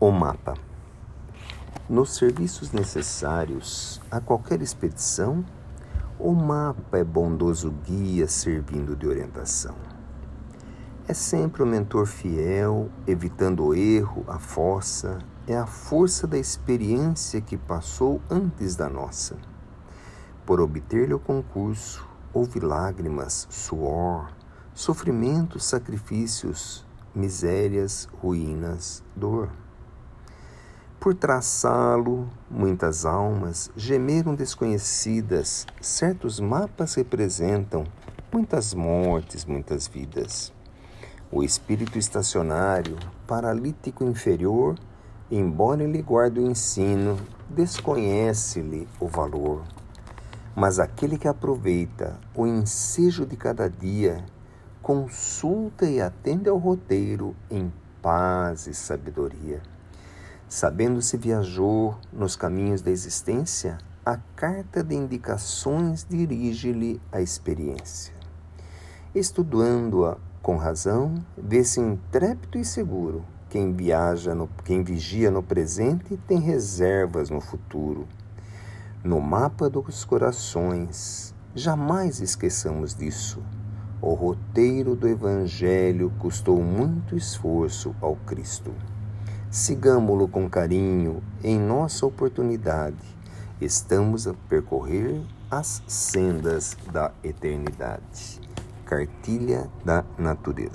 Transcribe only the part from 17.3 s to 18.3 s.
que passou